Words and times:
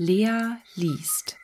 Lea 0.00 0.58
liest. 0.76 1.36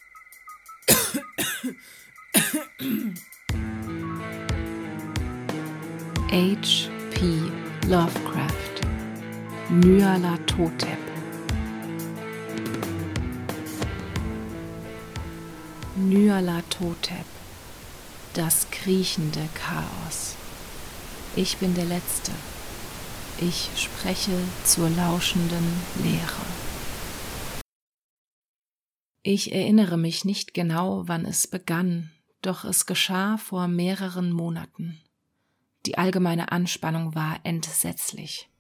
H. 6.30 6.88
P. 7.11 7.51
Lovecraft 7.88 8.80
Nyarlathotep 9.71 10.98
Nyarlathotep 15.96 17.27
Das 18.34 18.70
kriechende 18.70 19.48
Chaos 19.55 20.36
Ich 21.34 21.56
bin 21.56 21.74
der 21.74 21.86
Letzte. 21.86 22.30
Ich 23.38 23.70
spreche 23.74 24.38
zur 24.64 24.91
lauschenden 24.91 25.66
Leere. 26.05 26.53
Ich 29.27 29.52
erinnere 29.52 29.96
mich 29.96 30.27
nicht 30.27 30.52
genau, 30.52 31.05
wann 31.06 31.24
es 31.24 31.46
begann, 31.46 32.10
doch 32.42 32.66
es 32.66 32.84
geschah 32.84 33.38
vor 33.38 33.69
mehreren 33.69 34.30
Monaten. 34.30 35.01
Die 35.87 35.96
allgemeine 35.96 36.52
Anspannung 36.52 37.15
war 37.15 37.41
entsetzlich. 37.42 38.51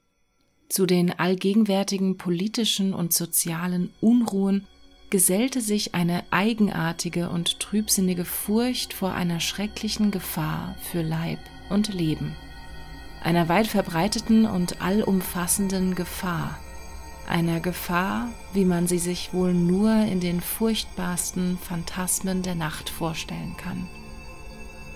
Zu 0.70 0.86
den 0.86 1.12
allgegenwärtigen 1.12 2.16
politischen 2.16 2.94
und 2.94 3.12
sozialen 3.12 3.90
Unruhen 4.00 4.66
gesellte 5.10 5.60
sich 5.60 5.94
eine 5.94 6.24
eigenartige 6.30 7.28
und 7.28 7.60
trübsinnige 7.60 8.24
Furcht 8.24 8.94
vor 8.94 9.12
einer 9.12 9.40
schrecklichen 9.40 10.10
Gefahr 10.10 10.76
für 10.80 11.02
Leib 11.02 11.40
und 11.68 11.92
Leben, 11.92 12.34
einer 13.22 13.50
weit 13.50 13.66
verbreiteten 13.66 14.46
und 14.46 14.80
allumfassenden 14.80 15.94
Gefahr, 15.94 16.58
einer 17.28 17.60
Gefahr, 17.60 18.28
wie 18.52 18.64
man 18.64 18.86
sie 18.86 18.98
sich 18.98 19.32
wohl 19.32 19.52
nur 19.52 19.92
in 19.94 20.20
den 20.20 20.40
furchtbarsten 20.40 21.58
Phantasmen 21.58 22.42
der 22.42 22.54
Nacht 22.54 22.90
vorstellen 22.90 23.56
kann. 23.56 23.86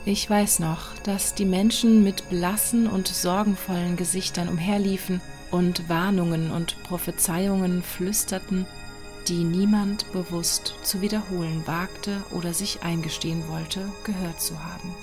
Ich 0.05 0.29
weiß 0.29 0.61
noch, 0.61 0.95
dass 1.03 1.35
die 1.35 1.45
Menschen 1.45 2.03
mit 2.03 2.31
blassen 2.31 2.87
und 2.87 3.09
sorgenvollen 3.09 3.97
Gesichtern 3.97 4.48
umherliefen 4.48 5.20
und 5.51 5.89
Warnungen 5.89 6.51
und 6.51 6.83
Prophezeiungen 6.85 7.83
flüsterten, 7.83 8.67
die 9.29 9.45
niemand 9.45 10.11
bewusst 10.13 10.75
zu 10.83 11.03
wiederholen 11.03 11.67
wagte 11.67 12.23
oder 12.31 12.55
sich 12.55 12.83
eingestehen 12.83 13.42
wollte, 13.48 13.81
gehört 14.05 14.41
zu 14.41 14.59
haben. 14.65 14.95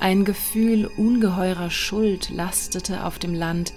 Ein 0.00 0.24
Gefühl 0.24 0.90
ungeheurer 0.96 1.70
Schuld 1.70 2.28
lastete 2.28 3.04
auf 3.04 3.18
dem 3.18 3.32
Land, 3.32 3.72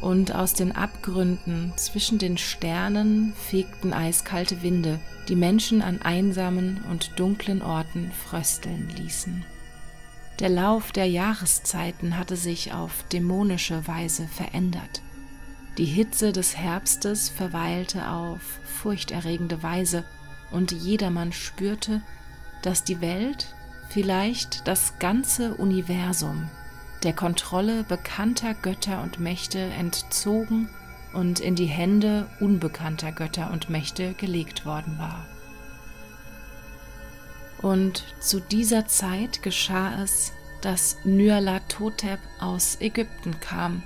und 0.00 0.34
aus 0.34 0.52
den 0.52 0.72
Abgründen 0.72 1.72
zwischen 1.76 2.18
den 2.18 2.38
Sternen 2.38 3.32
fegten 3.34 3.92
eiskalte 3.92 4.62
Winde, 4.62 5.00
die 5.28 5.36
Menschen 5.36 5.82
an 5.82 6.02
einsamen 6.02 6.84
und 6.90 7.18
dunklen 7.18 7.62
Orten 7.62 8.12
frösteln 8.12 8.88
ließen. 8.96 9.44
Der 10.38 10.50
Lauf 10.50 10.92
der 10.92 11.06
Jahreszeiten 11.06 12.18
hatte 12.18 12.36
sich 12.36 12.74
auf 12.74 13.04
dämonische 13.10 13.86
Weise 13.86 14.28
verändert. 14.28 15.00
Die 15.78 15.86
Hitze 15.86 16.32
des 16.32 16.56
Herbstes 16.56 17.28
verweilte 17.28 18.10
auf 18.10 18.40
furchterregende 18.64 19.62
Weise, 19.62 20.04
und 20.52 20.70
jedermann 20.70 21.32
spürte, 21.32 22.02
dass 22.62 22.84
die 22.84 23.00
Welt, 23.00 23.54
vielleicht 23.88 24.66
das 24.68 24.98
ganze 24.98 25.54
Universum, 25.54 26.48
der 27.02 27.12
Kontrolle 27.12 27.84
bekannter 27.84 28.54
Götter 28.54 29.02
und 29.02 29.20
Mächte 29.20 29.58
entzogen 29.58 30.68
und 31.12 31.40
in 31.40 31.54
die 31.54 31.66
Hände 31.66 32.28
unbekannter 32.40 33.12
Götter 33.12 33.50
und 33.50 33.70
Mächte 33.70 34.14
gelegt 34.14 34.66
worden 34.66 34.98
war. 34.98 35.26
Und 37.62 38.04
zu 38.20 38.40
dieser 38.40 38.86
Zeit 38.86 39.42
geschah 39.42 40.02
es, 40.02 40.32
dass 40.60 40.98
Nyarlathotep 41.04 42.18
aus 42.40 42.78
Ägypten 42.80 43.40
kam. 43.40 43.82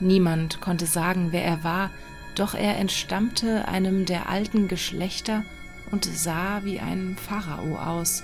Niemand 0.00 0.60
konnte 0.60 0.86
sagen, 0.86 1.32
wer 1.32 1.44
er 1.44 1.64
war, 1.64 1.90
doch 2.34 2.54
er 2.54 2.76
entstammte 2.76 3.66
einem 3.66 4.06
der 4.06 4.28
alten 4.28 4.68
Geschlechter 4.68 5.44
und 5.90 6.04
sah 6.04 6.64
wie 6.64 6.78
ein 6.78 7.16
Pharao 7.16 7.76
aus. 7.76 8.22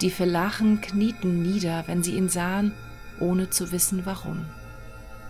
Die 0.00 0.10
Felachen 0.10 0.80
knieten 0.80 1.42
nieder, 1.42 1.84
wenn 1.86 2.02
sie 2.02 2.16
ihn 2.16 2.28
sahen, 2.28 2.72
ohne 3.20 3.50
zu 3.50 3.72
wissen 3.72 4.06
warum. 4.06 4.46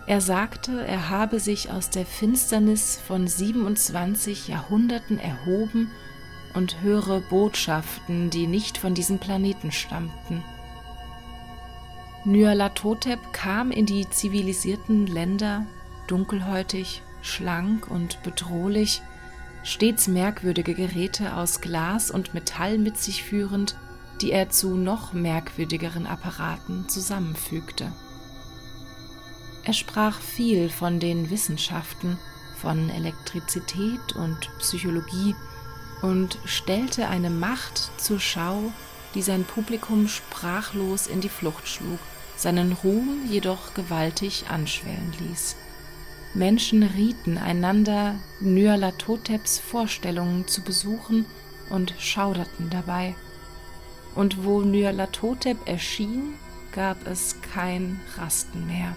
Er 0.07 0.21
sagte, 0.21 0.85
er 0.85 1.09
habe 1.09 1.39
sich 1.39 1.71
aus 1.71 1.89
der 1.89 2.05
Finsternis 2.05 2.99
von 3.05 3.27
27 3.27 4.47
Jahrhunderten 4.47 5.19
erhoben 5.19 5.91
und 6.53 6.81
höre 6.81 7.21
Botschaften, 7.21 8.29
die 8.29 8.47
nicht 8.47 8.77
von 8.77 8.93
diesem 8.93 9.19
Planeten 9.19 9.71
stammten. 9.71 10.43
Nyarlathotep 12.25 13.33
kam 13.33 13.71
in 13.71 13.85
die 13.85 14.09
zivilisierten 14.09 15.07
Länder, 15.07 15.65
dunkelhäutig, 16.07 17.01
schlank 17.21 17.89
und 17.89 18.21
bedrohlich, 18.23 19.01
stets 19.63 20.07
merkwürdige 20.07 20.73
Geräte 20.73 21.35
aus 21.35 21.61
Glas 21.61 22.11
und 22.11 22.33
Metall 22.33 22.77
mit 22.77 22.97
sich 22.97 23.23
führend, 23.23 23.75
die 24.21 24.31
er 24.31 24.49
zu 24.49 24.75
noch 24.75 25.13
merkwürdigeren 25.13 26.05
Apparaten 26.05 26.87
zusammenfügte. 26.87 27.91
Er 29.63 29.73
sprach 29.73 30.19
viel 30.19 30.69
von 30.69 30.99
den 30.99 31.29
Wissenschaften, 31.29 32.17
von 32.55 32.89
Elektrizität 32.89 34.15
und 34.15 34.49
Psychologie 34.59 35.35
und 36.01 36.37
stellte 36.45 37.07
eine 37.07 37.29
Macht 37.29 37.91
zur 37.97 38.19
Schau, 38.19 38.71
die 39.15 39.21
sein 39.21 39.43
Publikum 39.43 40.07
sprachlos 40.07 41.07
in 41.07 41.21
die 41.21 41.29
Flucht 41.29 41.67
schlug, 41.67 41.99
seinen 42.35 42.71
Ruhm 42.71 43.25
jedoch 43.27 43.73
gewaltig 43.73 44.45
anschwellen 44.49 45.13
ließ. 45.19 45.55
Menschen 46.33 46.83
rieten 46.83 47.37
einander, 47.37 48.15
Nyarlathoteps 48.39 49.59
Vorstellungen 49.59 50.47
zu 50.47 50.61
besuchen 50.61 51.25
und 51.69 51.93
schauderten 51.99 52.69
dabei 52.69 53.15
und 54.15 54.43
wo 54.43 54.61
Nyarlathotep 54.61 55.57
erschien, 55.67 56.33
gab 56.71 57.05
es 57.07 57.41
kein 57.53 57.99
Rasten 58.17 58.67
mehr. 58.67 58.95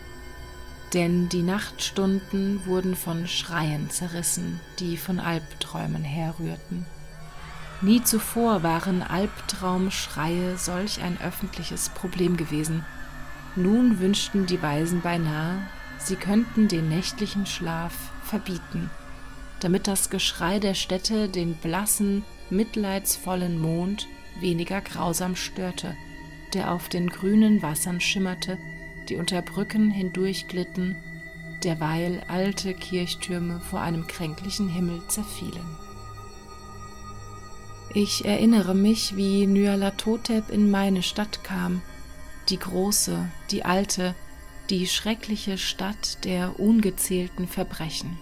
Denn 0.92 1.28
die 1.28 1.42
Nachtstunden 1.42 2.64
wurden 2.66 2.94
von 2.94 3.26
Schreien 3.26 3.90
zerrissen, 3.90 4.60
die 4.78 4.96
von 4.96 5.18
Albträumen 5.18 6.04
herrührten. 6.04 6.86
Nie 7.80 8.02
zuvor 8.02 8.62
waren 8.62 9.02
Albtraumschreie 9.02 10.56
solch 10.56 11.02
ein 11.02 11.18
öffentliches 11.20 11.88
Problem 11.88 12.36
gewesen. 12.36 12.84
Nun 13.56 13.98
wünschten 13.98 14.46
die 14.46 14.62
Weisen 14.62 15.00
beinahe, 15.00 15.58
sie 15.98 16.16
könnten 16.16 16.68
den 16.68 16.88
nächtlichen 16.88 17.46
Schlaf 17.46 17.92
verbieten, 18.22 18.90
damit 19.60 19.86
das 19.88 20.10
Geschrei 20.10 20.60
der 20.60 20.74
Städte 20.74 21.28
den 21.28 21.54
blassen, 21.54 22.24
mitleidsvollen 22.50 23.60
Mond 23.60 24.06
weniger 24.40 24.80
grausam 24.80 25.36
störte, 25.36 25.96
der 26.52 26.72
auf 26.72 26.88
den 26.88 27.08
grünen 27.08 27.62
Wassern 27.62 28.00
schimmerte, 28.00 28.58
die 29.08 29.16
unter 29.16 29.42
Brücken 29.42 29.90
hindurchglitten, 29.90 30.96
derweil 31.62 32.22
alte 32.28 32.74
Kirchtürme 32.74 33.60
vor 33.60 33.80
einem 33.80 34.06
kränklichen 34.06 34.68
Himmel 34.68 35.02
zerfielen. 35.08 35.66
Ich 37.94 38.24
erinnere 38.24 38.74
mich, 38.74 39.16
wie 39.16 39.46
Nyarlathotep 39.46 40.50
in 40.50 40.70
meine 40.70 41.02
Stadt 41.02 41.44
kam, 41.44 41.80
die 42.48 42.58
große, 42.58 43.28
die 43.50 43.64
alte, 43.64 44.14
die 44.70 44.86
schreckliche 44.86 45.58
Stadt 45.58 46.24
der 46.24 46.58
ungezählten 46.58 47.46
Verbrechen. 47.46 48.18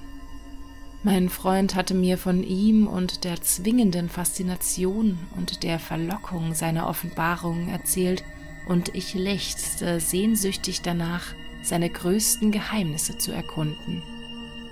Mein 1.04 1.28
Freund 1.28 1.74
hatte 1.74 1.94
mir 1.94 2.16
von 2.16 2.44
ihm 2.44 2.86
und 2.86 3.24
der 3.24 3.42
zwingenden 3.42 4.08
Faszination 4.08 5.18
und 5.36 5.64
der 5.64 5.80
Verlockung 5.80 6.54
seiner 6.54 6.88
Offenbarungen 6.88 7.68
erzählt, 7.68 8.22
und 8.66 8.94
ich 8.94 9.14
lechzte 9.14 9.98
sehnsüchtig 9.98 10.82
danach, 10.82 11.34
seine 11.62 11.90
größten 11.90 12.52
Geheimnisse 12.52 13.18
zu 13.18 13.32
erkunden. 13.32 14.02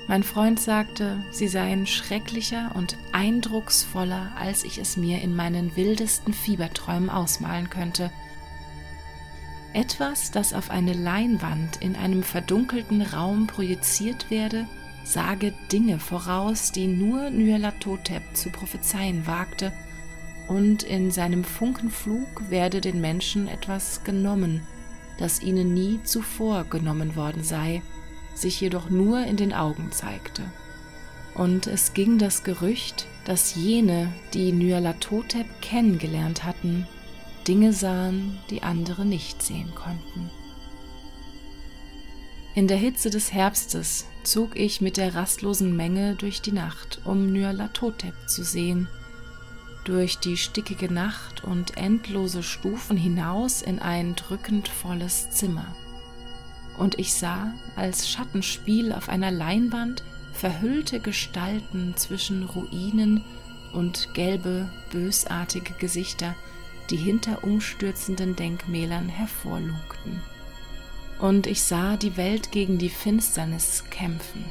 Mein 0.07 0.23
Freund 0.23 0.61
sagte, 0.61 1.25
sie 1.33 1.49
seien 1.49 1.87
schrecklicher 1.87 2.73
und 2.77 2.97
eindrucksvoller, 3.11 4.33
als 4.39 4.63
ich 4.63 4.79
es 4.79 4.97
mir 4.97 5.21
in 5.23 5.35
meinen 5.35 5.75
wildesten 5.75 6.33
Fieberträumen 6.33 7.11
ausmalen 7.11 7.71
könnte. 7.71 8.13
Etwas, 9.73 10.31
das 10.31 10.53
auf 10.53 10.71
eine 10.71 10.93
Leinwand 10.93 11.77
in 11.81 11.97
einem 11.97 12.23
verdunkelten 12.23 13.03
Raum 13.03 13.49
projiziert 13.49 14.31
werde, 14.31 14.67
sage 15.13 15.53
Dinge 15.73 15.99
voraus, 15.99 16.73
die 16.73 16.87
nur 16.87 17.31
Nyarlathotep 17.31 18.23
zu 18.35 18.51
prophezeien 18.51 19.27
wagte, 19.27 19.73
und 20.49 20.83
in 20.83 21.11
seinem 21.11 21.45
Funkenflug 21.45 22.51
werde 22.51 22.81
den 22.81 23.01
Menschen 23.01 23.47
etwas 23.47 24.03
genommen, 24.03 24.63
das 25.19 25.43
ihnen 25.43 25.75
nie 25.75 26.01
zuvor 26.03 26.65
genommen 26.65 27.15
worden 27.15 27.45
sei, 27.45 27.83
sich 28.35 28.61
jedoch 28.61 28.91
nur 28.91 29.25
in 29.25 29.37
den 29.37 29.53
Augen 29.53 29.93
zeigte. 29.93 30.43
und 31.35 31.67
es 31.67 31.95
ging 31.95 32.19
das 32.19 32.43
Gerücht, 32.43 33.07
dass 33.25 33.55
jene, 33.55 34.13
die 34.35 34.53
Nyarlathotep 34.53 35.47
kennengelernt 35.63 36.45
hatten, 36.45 36.87
Dinge 37.47 37.73
sahen, 37.73 38.39
die 38.51 38.63
andere 38.63 39.05
nicht 39.07 39.43
sehen 39.43 39.73
konnten. 39.75 40.31
In 42.55 42.67
der 42.67 42.77
Hitze 42.77 43.11
des 43.11 43.33
Herbstes 43.33 44.07
zog 44.25 44.57
ich 44.59 44.81
mit 44.81 44.97
der 44.97 45.15
rastlosen 45.15 45.77
Menge 45.77 46.15
durch 46.15 46.41
die 46.41 46.53
Nacht, 46.53 47.01
um 47.05 47.33
Nyarlathotep 47.33 48.15
zu 48.27 48.45
sehen, 48.45 48.89
durch 49.85 50.19
die 50.19 50.37
stickige 50.37 50.93
Nacht 50.93 51.45
und 51.45 51.77
endlose 51.77 52.43
Stufen 52.43 52.97
hinaus 52.97 53.63
in 53.63 53.79
ein 53.79 54.15
drückend 54.15 54.69
volles 54.69 55.31
Zimmer. 55.31 55.75
Und 56.79 56.99
ich 56.99 57.15
sah 57.15 57.53
als 57.77 58.09
Schattenspiel 58.09 58.93
auf 58.93 59.09
einer 59.09 59.31
Leinwand 59.31 60.03
verhüllte 60.33 61.01
Gestalten 61.01 61.95
zwischen 61.97 62.45
Ruinen 62.45 63.25
und 63.73 64.15
gelbe, 64.15 64.71
bösartige 64.91 65.75
Gesichter, 65.75 66.35
die 66.89 66.97
hinter 66.97 67.45
umstürzenden 67.45 68.37
Denkmälern 68.37 69.09
hervorlugten. 69.09 70.21
Und 71.21 71.47
ich 71.47 71.63
sah 71.63 71.97
die 71.97 72.17
Welt 72.17 72.51
gegen 72.51 72.79
die 72.79 72.89
Finsternis 72.89 73.85
kämpfen, 73.91 74.45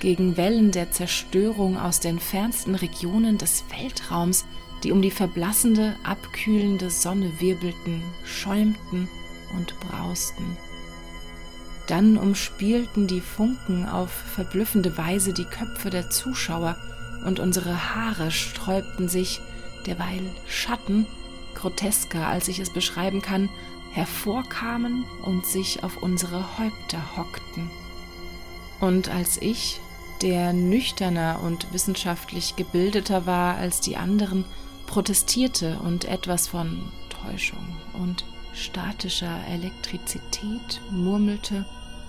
gegen 0.00 0.36
Wellen 0.36 0.70
der 0.70 0.90
Zerstörung 0.90 1.78
aus 1.78 2.00
den 2.00 2.18
fernsten 2.18 2.74
Regionen 2.74 3.36
des 3.36 3.64
Weltraums, 3.70 4.46
die 4.82 4.92
um 4.92 5.02
die 5.02 5.10
verblassende, 5.10 5.96
abkühlende 6.02 6.90
Sonne 6.90 7.40
wirbelten, 7.40 8.02
schäumten 8.24 9.08
und 9.54 9.78
brausten. 9.80 10.56
Dann 11.88 12.16
umspielten 12.16 13.06
die 13.06 13.20
Funken 13.20 13.86
auf 13.86 14.10
verblüffende 14.10 14.96
Weise 14.96 15.34
die 15.34 15.44
Köpfe 15.44 15.90
der 15.90 16.08
Zuschauer 16.08 16.76
und 17.24 17.38
unsere 17.38 17.94
Haare 17.94 18.30
sträubten 18.30 19.08
sich, 19.08 19.40
derweil 19.86 20.22
Schatten, 20.46 21.06
grotesker 21.54 22.26
als 22.26 22.48
ich 22.48 22.60
es 22.60 22.72
beschreiben 22.72 23.20
kann, 23.20 23.50
hervorkamen 23.92 25.04
und 25.22 25.46
sich 25.46 25.84
auf 25.84 26.02
unsere 26.02 26.58
Häupter 26.58 27.16
hockten. 27.16 27.70
Und 28.80 29.08
als 29.10 29.40
ich, 29.40 29.80
der 30.22 30.52
nüchterner 30.52 31.40
und 31.42 31.72
wissenschaftlich 31.72 32.56
gebildeter 32.56 33.26
war 33.26 33.56
als 33.56 33.80
die 33.80 33.96
anderen, 33.96 34.44
protestierte 34.86 35.78
und 35.84 36.04
etwas 36.04 36.48
von 36.48 36.82
Täuschung 37.08 37.76
und 37.94 38.24
statischer 38.52 39.38
Elektrizität 39.48 40.80
murmelte, 40.90 41.64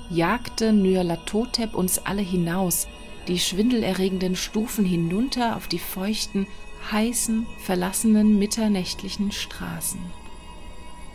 jagte 0.09 0.73
Nyarlathotep 0.73 1.73
uns 1.75 1.99
alle 1.99 2.21
hinaus, 2.21 2.87
die 3.27 3.39
schwindelerregenden 3.39 4.35
Stufen 4.35 4.85
hinunter 4.85 5.55
auf 5.55 5.67
die 5.67 5.79
feuchten, 5.79 6.47
heißen, 6.91 7.45
verlassenen 7.59 8.37
mitternächtlichen 8.37 9.31
Straßen. 9.31 10.01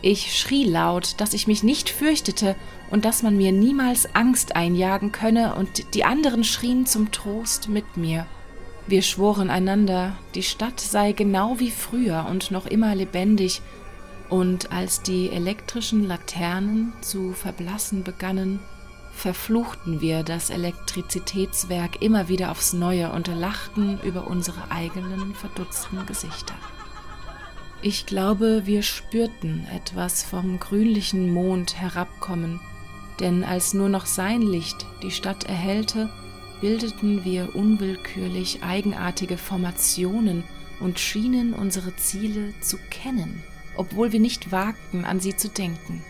Ich 0.00 0.38
schrie 0.38 0.64
laut, 0.64 1.20
dass 1.20 1.34
ich 1.34 1.48
mich 1.48 1.62
nicht 1.62 1.90
fürchtete 1.90 2.54
und 2.90 3.04
dass 3.04 3.22
man 3.22 3.36
mir 3.36 3.50
niemals 3.50 4.14
Angst 4.14 4.54
einjagen 4.54 5.10
könne, 5.10 5.54
und 5.56 5.94
die 5.94 6.04
anderen 6.04 6.44
schrien 6.44 6.86
zum 6.86 7.10
Trost 7.10 7.68
mit 7.68 7.96
mir. 7.96 8.26
Wir 8.86 9.02
schworen 9.02 9.50
einander, 9.50 10.16
die 10.34 10.42
Stadt 10.42 10.80
sei 10.80 11.12
genau 11.12 11.58
wie 11.58 11.70
früher 11.70 12.26
und 12.30 12.50
noch 12.50 12.66
immer 12.66 12.94
lebendig, 12.94 13.60
und 14.30 14.72
als 14.72 15.02
die 15.02 15.30
elektrischen 15.30 16.06
Laternen 16.06 16.92
zu 17.00 17.32
verblassen 17.32 18.04
begannen, 18.04 18.60
verfluchten 19.12 20.00
wir 20.00 20.22
das 20.22 20.50
Elektrizitätswerk 20.50 22.00
immer 22.02 22.28
wieder 22.28 22.50
aufs 22.50 22.72
Neue 22.72 23.10
und 23.10 23.26
lachten 23.26 23.98
über 24.02 24.28
unsere 24.28 24.70
eigenen 24.70 25.34
verdutzten 25.34 26.06
Gesichter. 26.06 26.54
Ich 27.80 28.06
glaube, 28.06 28.62
wir 28.66 28.82
spürten 28.82 29.66
etwas 29.72 30.24
vom 30.24 30.58
grünlichen 30.58 31.32
Mond 31.32 31.80
herabkommen, 31.80 32.60
denn 33.20 33.44
als 33.44 33.72
nur 33.72 33.88
noch 33.88 34.06
sein 34.06 34.42
Licht 34.42 34.86
die 35.02 35.12
Stadt 35.12 35.44
erhellte, 35.44 36.10
bildeten 36.60 37.24
wir 37.24 37.54
unwillkürlich 37.54 38.64
eigenartige 38.64 39.38
Formationen 39.38 40.42
und 40.80 40.98
schienen 40.98 41.54
unsere 41.54 41.94
Ziele 41.94 42.52
zu 42.60 42.78
kennen, 42.90 43.44
obwohl 43.76 44.10
wir 44.10 44.20
nicht 44.20 44.50
wagten, 44.50 45.04
an 45.04 45.20
sie 45.20 45.36
zu 45.36 45.48
denken. 45.48 46.02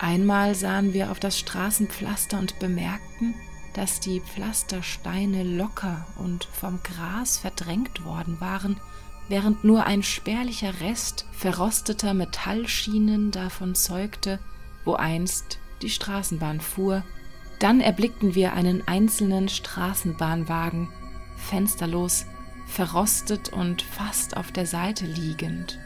Einmal 0.00 0.56
sahen 0.56 0.92
wir 0.92 1.12
auf 1.12 1.20
das 1.20 1.38
Straßenpflaster 1.38 2.38
und 2.38 2.58
bemerkten, 2.58 3.34
dass 3.74 4.00
die 4.00 4.20
Pflastersteine 4.20 5.44
locker 5.44 6.06
und 6.16 6.48
vom 6.52 6.80
Gras 6.82 7.38
verdrängt 7.38 8.04
worden 8.04 8.40
waren, 8.40 8.80
während 9.30 9.62
nur 9.62 9.86
ein 9.86 10.02
spärlicher 10.02 10.80
Rest 10.80 11.24
verrosteter 11.30 12.14
Metallschienen 12.14 13.30
davon 13.30 13.76
zeugte, 13.76 14.40
wo 14.84 14.94
einst 14.94 15.58
die 15.82 15.88
Straßenbahn 15.88 16.60
fuhr. 16.60 17.04
Dann 17.60 17.80
erblickten 17.80 18.34
wir 18.34 18.54
einen 18.54 18.86
einzelnen 18.88 19.48
Straßenbahnwagen, 19.48 20.88
fensterlos, 21.36 22.26
verrostet 22.66 23.50
und 23.50 23.82
fast 23.82 24.36
auf 24.36 24.50
der 24.50 24.66
Seite 24.66 25.06
liegend. 25.06 25.78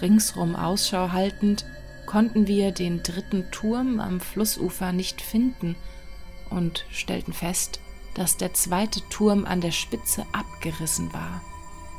Ringsrum 0.00 0.56
Ausschau 0.56 1.12
haltend, 1.12 1.64
konnten 2.06 2.48
wir 2.48 2.72
den 2.72 3.02
dritten 3.04 3.50
Turm 3.52 4.00
am 4.00 4.20
Flussufer 4.20 4.92
nicht 4.92 5.20
finden 5.20 5.76
und 6.50 6.86
stellten 6.90 7.32
fest, 7.32 7.80
dass 8.14 8.36
der 8.36 8.52
zweite 8.54 9.00
Turm 9.10 9.44
an 9.44 9.60
der 9.60 9.72
Spitze 9.72 10.26
abgerissen 10.32 11.12
war. 11.12 11.40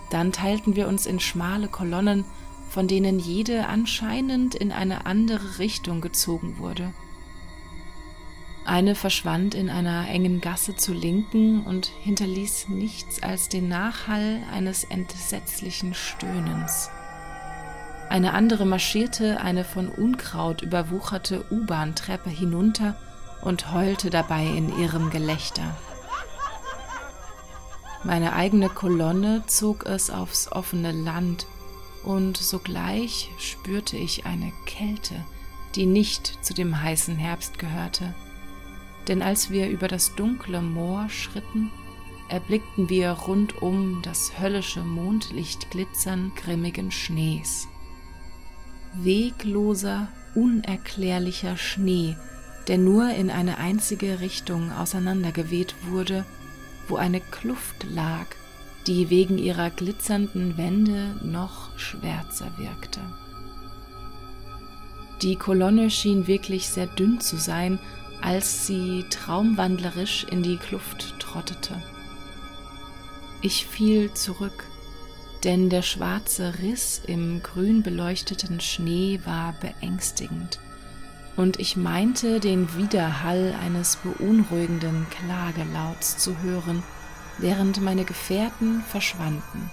Dann 0.09 0.31
teilten 0.31 0.75
wir 0.75 0.87
uns 0.87 1.05
in 1.05 1.19
schmale 1.19 1.67
Kolonnen, 1.67 2.25
von 2.69 2.87
denen 2.87 3.19
jede 3.19 3.67
anscheinend 3.67 4.55
in 4.55 4.71
eine 4.71 5.05
andere 5.05 5.59
Richtung 5.59 6.01
gezogen 6.01 6.57
wurde. 6.57 6.93
Eine 8.65 8.93
verschwand 8.93 9.55
in 9.55 9.69
einer 9.71 10.07
engen 10.09 10.41
Gasse 10.41 10.75
zur 10.75 10.93
Linken 10.93 11.63
und 11.63 11.87
hinterließ 11.87 12.69
nichts 12.69 13.23
als 13.23 13.49
den 13.49 13.67
Nachhall 13.67 14.43
eines 14.53 14.83
entsetzlichen 14.83 15.95
Stöhnens. 15.95 16.91
Eine 18.09 18.33
andere 18.33 18.65
marschierte 18.65 19.41
eine 19.41 19.63
von 19.63 19.87
Unkraut 19.87 20.61
überwucherte 20.61 21.45
U-Bahn-Treppe 21.51 22.29
hinunter 22.29 22.95
und 23.41 23.71
heulte 23.73 24.09
dabei 24.09 24.45
in 24.45 24.77
ihrem 24.79 25.09
Gelächter. 25.09 25.75
Meine 28.03 28.33
eigene 28.33 28.69
Kolonne 28.69 29.43
zog 29.47 29.85
es 29.85 30.09
aufs 30.09 30.51
offene 30.51 30.91
Land, 30.91 31.47
und 32.03 32.37
sogleich 32.37 33.29
spürte 33.37 33.97
ich 33.97 34.25
eine 34.25 34.53
Kälte, 34.65 35.15
die 35.75 35.85
nicht 35.85 36.43
zu 36.43 36.53
dem 36.53 36.81
heißen 36.81 37.17
Herbst 37.17 37.59
gehörte. 37.59 38.15
Denn 39.07 39.21
als 39.21 39.49
wir 39.49 39.69
über 39.69 39.87
das 39.87 40.15
dunkle 40.15 40.61
Moor 40.61 41.09
schritten, 41.09 41.71
erblickten 42.29 42.89
wir 42.89 43.11
rundum 43.11 44.01
das 44.01 44.39
höllische 44.39 44.83
Mondlicht 44.83 45.71
glitzern 45.71 46.31
grimmigen 46.35 46.91
Schnees 46.91 47.67
wegloser, 48.93 50.07
unerklärlicher 50.35 51.57
Schnee, 51.57 52.15
der 52.67 52.77
nur 52.77 53.09
in 53.09 53.29
eine 53.29 53.57
einzige 53.57 54.19
Richtung 54.19 54.71
auseinandergeweht 54.71 55.75
wurde, 55.89 56.25
wo 56.89 56.97
eine 56.97 57.21
Kluft 57.21 57.85
lag, 57.89 58.25
die 58.87 59.09
wegen 59.09 59.37
ihrer 59.37 59.69
glitzernden 59.69 60.57
Wände 60.57 61.15
noch 61.23 61.77
schwärzer 61.77 62.51
wirkte. 62.57 63.01
Die 65.21 65.35
Kolonne 65.35 65.89
schien 65.89 66.27
wirklich 66.27 66.67
sehr 66.67 66.87
dünn 66.87 67.19
zu 67.19 67.37
sein, 67.37 67.79
als 68.21 68.67
sie 68.67 69.05
traumwandlerisch 69.09 70.25
in 70.29 70.43
die 70.43 70.57
Kluft 70.57 71.15
trottete. 71.19 71.81
Ich 73.41 73.65
fiel 73.65 74.13
zurück, 74.13 74.65
denn 75.43 75.69
der 75.69 75.81
schwarze 75.81 76.59
Riss 76.59 77.01
im 77.05 77.41
grün 77.43 77.83
beleuchteten 77.83 78.59
Schnee 78.59 79.21
war 79.23 79.53
beängstigend, 79.61 80.59
und 81.39 81.57
ich 81.57 81.77
meinte 81.77 82.41
den 82.41 82.75
Widerhall 82.75 83.55
eines 83.63 83.95
beunruhigenden 83.95 85.07
Klagelauts 85.09 86.17
zu 86.17 86.37
hören, 86.41 86.83
während 87.37 87.81
meine 87.81 88.03
Gefährten 88.03 88.81
verschwanden. 88.81 89.69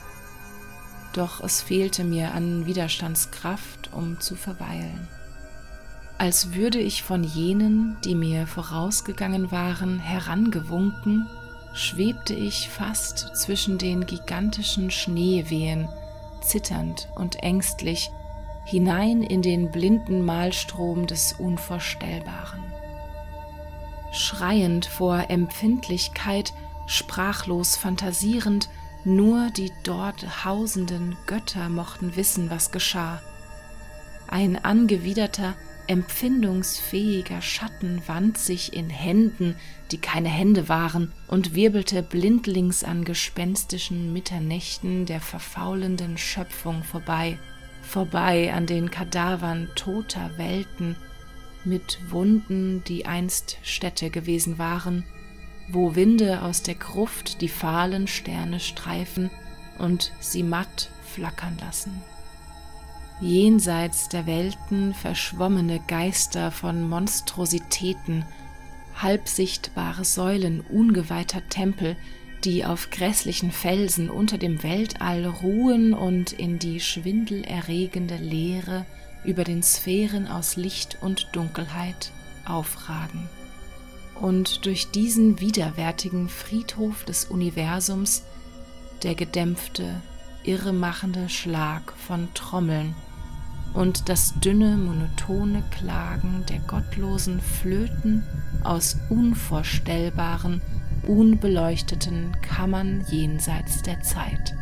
Doch 1.12 1.42
es 1.42 1.62
fehlte 1.62 2.04
mir 2.04 2.34
an 2.34 2.66
Widerstandskraft, 2.66 3.90
um 3.92 4.20
zu 4.20 4.36
verweilen. 4.36 5.08
Als 6.18 6.54
würde 6.54 6.78
ich 6.78 7.02
von 7.02 7.24
jenen, 7.24 7.96
die 8.04 8.14
mir 8.14 8.46
vorausgegangen 8.46 9.50
waren, 9.50 9.98
herangewunken 9.98 11.26
schwebte 11.74 12.34
ich 12.34 12.70
fast 12.70 13.36
zwischen 13.36 13.76
den 13.76 14.06
gigantischen 14.06 14.92
Schneewehen, 14.92 15.88
zitternd 16.42 17.08
und 17.16 17.42
ängstlich, 17.42 18.12
hinein 18.66 19.22
in 19.22 19.42
den 19.42 19.70
blinden 19.70 20.24
Malstrom 20.24 21.06
des 21.06 21.34
Unvorstellbaren. 21.38 22.60
Schreiend 24.10 24.86
vor 24.86 25.30
Empfindlichkeit 25.30 26.52
sprachlos 26.86 27.76
fantasierend, 27.76 28.68
nur 29.04 29.50
die 29.50 29.70
dort 29.84 30.44
hausenden 30.44 31.16
Götter 31.26 31.68
mochten 31.68 32.16
wissen, 32.16 32.50
was 32.50 32.72
geschah. 32.72 33.22
Ein 34.26 34.64
angewiderter, 34.64 35.54
empfindungsfähiger 35.86 37.40
Schatten 37.42 38.02
wand 38.06 38.36
sich 38.36 38.72
in 38.72 38.90
Händen, 38.90 39.54
die 39.92 39.98
keine 39.98 40.28
Hände 40.28 40.68
waren, 40.68 41.12
und 41.28 41.54
wirbelte 41.54 42.02
blindlings 42.02 42.82
an 42.82 43.04
gespenstischen 43.04 44.12
Mitternächten 44.12 45.06
der 45.06 45.20
verfaulenden 45.20 46.18
Schöpfung 46.18 46.82
vorbei, 46.82 47.38
vorbei 47.86 48.52
an 48.52 48.66
den 48.66 48.90
Kadavern 48.90 49.68
toter 49.74 50.30
Welten, 50.36 50.96
mit 51.64 51.98
Wunden, 52.10 52.84
die 52.84 53.06
einst 53.06 53.58
Städte 53.62 54.10
gewesen 54.10 54.58
waren, 54.58 55.04
wo 55.68 55.94
Winde 55.94 56.42
aus 56.42 56.62
der 56.62 56.76
Gruft 56.76 57.40
die 57.40 57.48
fahlen 57.48 58.06
Sterne 58.06 58.60
streifen 58.60 59.30
und 59.78 60.12
sie 60.20 60.42
matt 60.42 60.90
flackern 61.04 61.56
lassen. 61.60 62.02
Jenseits 63.20 64.08
der 64.08 64.26
Welten 64.26 64.94
verschwommene 64.94 65.80
Geister 65.88 66.50
von 66.50 66.88
Monstrositäten, 66.88 68.24
halbsichtbare 68.94 70.04
Säulen 70.04 70.60
ungeweihter 70.60 71.48
Tempel, 71.48 71.96
die 72.44 72.64
auf 72.64 72.90
grässlichen 72.90 73.50
Felsen 73.50 74.10
unter 74.10 74.38
dem 74.38 74.62
Weltall 74.62 75.26
ruhen 75.26 75.94
und 75.94 76.32
in 76.32 76.58
die 76.58 76.80
schwindelerregende 76.80 78.16
Leere 78.16 78.86
über 79.24 79.44
den 79.44 79.62
Sphären 79.62 80.28
aus 80.28 80.56
Licht 80.56 80.98
und 81.00 81.28
Dunkelheit 81.32 82.12
aufragen. 82.44 83.28
Und 84.20 84.64
durch 84.64 84.90
diesen 84.90 85.40
widerwärtigen 85.40 86.28
Friedhof 86.28 87.04
des 87.04 87.26
Universums 87.26 88.22
der 89.02 89.14
gedämpfte, 89.14 90.00
irremachende 90.44 91.28
Schlag 91.28 91.92
von 91.92 92.28
Trommeln 92.34 92.94
und 93.74 94.08
das 94.08 94.32
dünne, 94.40 94.76
monotone 94.76 95.62
Klagen 95.70 96.44
der 96.48 96.60
gottlosen 96.60 97.40
Flöten 97.40 98.24
aus 98.64 98.96
unvorstellbaren, 99.10 100.62
unbeleuchteten 101.06 102.32
Kammern 102.42 103.04
jenseits 103.08 103.82
der 103.82 104.02
Zeit. 104.02 104.54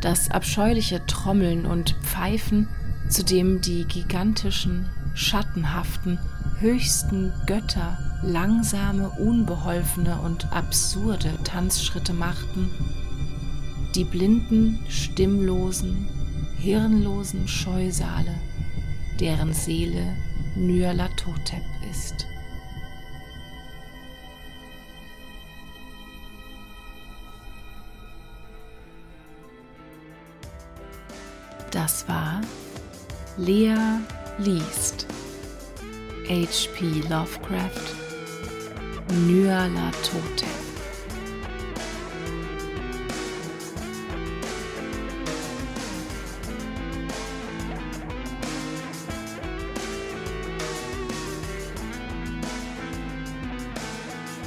Das 0.00 0.30
abscheuliche 0.30 1.04
Trommeln 1.06 1.66
und 1.66 1.96
Pfeifen 2.02 2.68
zu 3.08 3.24
dem 3.24 3.60
die 3.60 3.84
gigantischen, 3.84 4.86
schattenhaften, 5.14 6.18
höchsten 6.58 7.32
Götter 7.46 7.98
langsame, 8.22 9.10
unbeholfene 9.10 10.18
und 10.20 10.52
absurde 10.52 11.30
Tanzschritte 11.44 12.12
machten, 12.12 12.70
die 13.94 14.04
blinden, 14.04 14.80
stimmlosen, 14.88 16.08
hirnlosen 16.56 17.46
Scheusale, 17.46 18.34
deren 19.20 19.52
Seele 19.52 20.16
Nyarlathotep 20.56 21.64
ist. 21.90 22.26
Das 31.84 32.08
war 32.08 32.40
Lea 33.36 33.76
liest 34.38 35.06
H.P. 36.26 37.02
Lovecraft 37.10 37.92
Nyarlathotep 39.28 40.48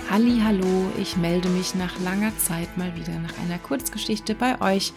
Halli, 0.10 0.42
hallo, 0.44 0.92
ich 0.98 1.16
melde 1.18 1.50
mich 1.50 1.76
nach 1.76 2.00
langer 2.00 2.36
Zeit 2.40 2.76
mal 2.80 2.96
wieder 2.96 3.20
nach 3.20 3.38
einer 3.38 3.60
Kurzgeschichte 3.60 4.34
bei 4.34 4.60
euch, 4.60 4.92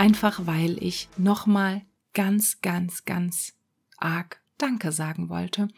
einfach 0.00 0.46
weil 0.46 0.82
ich 0.82 1.10
nochmal 1.18 1.82
ganz, 2.14 2.62
ganz, 2.62 3.04
ganz 3.04 3.52
arg 3.98 4.40
Danke 4.56 4.92
sagen 4.92 5.28
wollte. 5.28 5.68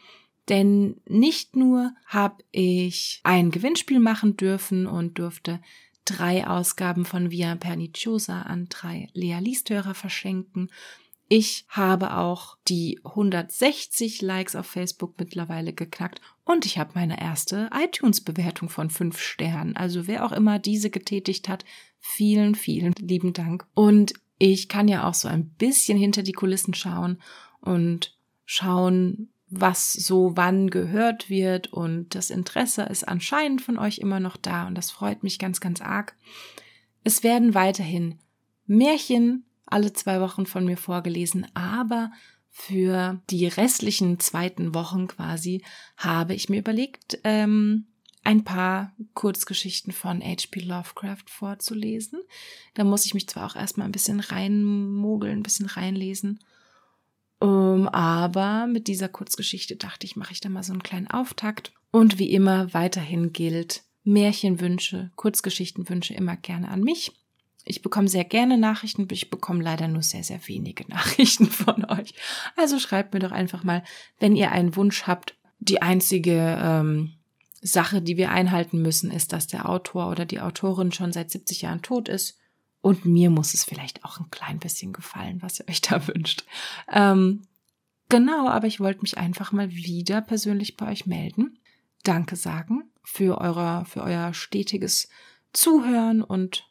Denn 0.47 1.01
nicht 1.05 1.57
nur 1.57 1.93
habe 2.05 2.41
ich 2.51 3.19
ein 3.23 3.51
Gewinnspiel 3.51 3.99
machen 3.99 4.37
dürfen 4.37 4.87
und 4.87 5.19
durfte 5.19 5.61
drei 6.05 6.47
Ausgaben 6.47 7.03
von 7.03 7.31
Via 7.31 7.55
Perniciosa 7.55 8.43
an 8.43 8.67
drei 8.69 9.09
Lea 9.13 9.39
Liesthörer 9.39 9.93
verschenken. 9.93 10.69
Ich 11.35 11.65
habe 11.67 12.15
auch 12.15 12.59
die 12.67 12.99
160 13.03 14.21
Likes 14.21 14.55
auf 14.55 14.67
Facebook 14.67 15.15
mittlerweile 15.17 15.73
geknackt 15.73 16.21
und 16.45 16.63
ich 16.63 16.77
habe 16.77 16.91
meine 16.93 17.19
erste 17.19 17.71
iTunes-Bewertung 17.73 18.69
von 18.69 18.91
fünf 18.91 19.19
Sternen. 19.19 19.75
Also 19.75 20.05
wer 20.05 20.27
auch 20.27 20.31
immer 20.31 20.59
diese 20.59 20.91
getätigt 20.91 21.49
hat, 21.49 21.65
vielen, 21.97 22.53
vielen 22.53 22.93
lieben 22.99 23.33
Dank. 23.33 23.65
Und 23.73 24.13
ich 24.37 24.69
kann 24.69 24.87
ja 24.87 25.09
auch 25.09 25.15
so 25.15 25.27
ein 25.27 25.49
bisschen 25.49 25.97
hinter 25.97 26.21
die 26.21 26.33
Kulissen 26.33 26.75
schauen 26.75 27.19
und 27.61 28.15
schauen, 28.45 29.33
was 29.47 29.91
so 29.91 30.33
wann 30.37 30.69
gehört 30.69 31.31
wird 31.31 31.73
und 31.73 32.13
das 32.13 32.29
Interesse 32.29 32.83
ist 32.83 33.07
anscheinend 33.07 33.63
von 33.63 33.79
euch 33.79 33.97
immer 33.97 34.19
noch 34.19 34.37
da 34.37 34.67
und 34.67 34.75
das 34.77 34.91
freut 34.91 35.23
mich 35.23 35.39
ganz, 35.39 35.59
ganz 35.59 35.81
arg. 35.81 36.15
Es 37.03 37.23
werden 37.23 37.55
weiterhin 37.55 38.19
Märchen 38.67 39.45
alle 39.73 39.93
zwei 39.93 40.21
Wochen 40.21 40.45
von 40.45 40.65
mir 40.65 40.77
vorgelesen, 40.77 41.47
aber 41.53 42.11
für 42.49 43.19
die 43.31 43.47
restlichen 43.47 44.19
zweiten 44.19 44.75
Wochen 44.75 45.07
quasi 45.07 45.63
habe 45.97 46.35
ich 46.35 46.49
mir 46.49 46.59
überlegt, 46.59 47.19
ähm, 47.23 47.87
ein 48.23 48.43
paar 48.43 48.93
Kurzgeschichten 49.15 49.91
von 49.91 50.21
H.P. 50.21 50.61
Lovecraft 50.61 51.25
vorzulesen. 51.27 52.21
Da 52.73 52.83
muss 52.83 53.05
ich 53.05 53.13
mich 53.13 53.27
zwar 53.27 53.47
auch 53.47 53.55
erstmal 53.55 53.87
ein 53.87 53.91
bisschen 53.91 54.19
reinmogeln, 54.19 55.39
ein 55.39 55.43
bisschen 55.43 55.65
reinlesen. 55.65 56.39
Ähm, 57.41 57.89
aber 57.89 58.67
mit 58.67 58.87
dieser 58.87 59.09
Kurzgeschichte 59.09 59.75
dachte 59.75 60.05
ich, 60.05 60.15
mache 60.15 60.31
ich 60.31 60.39
da 60.39 60.49
mal 60.49 60.63
so 60.63 60.71
einen 60.71 60.83
kleinen 60.83 61.07
Auftakt. 61.07 61.73
Und 61.91 62.17
wie 62.17 62.31
immer 62.31 62.73
weiterhin 62.73 63.33
gilt, 63.33 63.83
Märchenwünsche, 64.03 65.11
Kurzgeschichtenwünsche 65.15 66.13
immer 66.13 66.37
gerne 66.37 66.69
an 66.69 66.81
mich. 66.81 67.11
Ich 67.65 67.81
bekomme 67.81 68.07
sehr 68.07 68.25
gerne 68.25 68.57
Nachrichten, 68.57 69.07
ich 69.11 69.29
bekomme 69.29 69.63
leider 69.63 69.87
nur 69.87 70.03
sehr, 70.03 70.23
sehr 70.23 70.45
wenige 70.47 70.87
Nachrichten 70.89 71.47
von 71.47 71.85
euch. 71.85 72.13
Also 72.55 72.79
schreibt 72.79 73.13
mir 73.13 73.19
doch 73.19 73.31
einfach 73.31 73.63
mal, 73.63 73.83
wenn 74.19 74.35
ihr 74.35 74.51
einen 74.51 74.75
Wunsch 74.75 75.03
habt. 75.03 75.35
Die 75.59 75.81
einzige 75.81 76.59
ähm, 76.61 77.13
Sache, 77.61 78.01
die 78.01 78.17
wir 78.17 78.31
einhalten 78.31 78.81
müssen, 78.81 79.11
ist, 79.11 79.31
dass 79.31 79.47
der 79.47 79.69
Autor 79.69 80.09
oder 80.09 80.25
die 80.25 80.41
Autorin 80.41 80.91
schon 80.91 81.13
seit 81.13 81.31
70 81.31 81.61
Jahren 81.61 81.81
tot 81.81 82.09
ist. 82.09 82.37
Und 82.81 83.05
mir 83.05 83.29
muss 83.29 83.53
es 83.53 83.63
vielleicht 83.63 84.03
auch 84.03 84.19
ein 84.19 84.29
klein 84.29 84.59
bisschen 84.59 84.91
gefallen, 84.91 85.41
was 85.41 85.59
ihr 85.59 85.69
euch 85.69 85.79
da 85.79 86.05
wünscht. 86.07 86.43
Ähm, 86.91 87.47
genau, 88.09 88.49
aber 88.49 88.67
ich 88.67 88.81
wollte 88.81 89.01
mich 89.01 89.17
einfach 89.17 89.53
mal 89.53 89.71
wieder 89.71 90.19
persönlich 90.21 90.75
bei 90.75 90.91
euch 90.91 91.05
melden. 91.05 91.59
Danke 92.03 92.35
sagen 92.35 92.83
für 93.01 93.39
euer, 93.39 93.85
für 93.85 94.03
euer 94.03 94.33
stetiges 94.33 95.07
Zuhören 95.53 96.21
und 96.21 96.65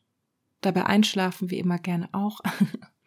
dabei 0.62 0.86
einschlafen, 0.86 1.50
wie 1.50 1.58
immer 1.58 1.78
gerne 1.78 2.08
auch. 2.12 2.40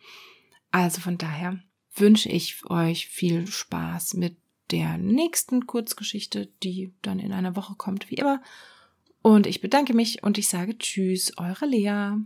also 0.72 1.02
von 1.02 1.18
daher 1.18 1.60
wünsche 1.96 2.30
ich 2.30 2.64
euch 2.70 3.08
viel 3.08 3.48
Spaß 3.48 4.16
mit 4.16 4.38
der 4.72 4.98
nächsten 4.98 5.68
Kurzgeschichte, 5.68 6.50
die 6.64 6.94
dann 7.02 7.20
in 7.20 7.32
einer 7.34 7.56
Woche 7.56 7.76
kommt, 7.76 8.10
wie 8.10 8.16
immer. 8.16 8.42
Und 9.22 9.48
ich 9.48 9.62
bedanke 9.62 9.94
mich 9.94 10.24
und 10.24 10.38
ich 10.38 10.48
sage 10.50 10.78
Tschüss, 10.78 11.38
eure 11.38 11.66
Lea. 11.66 12.18